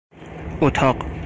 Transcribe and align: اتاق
اتاق 0.61 1.11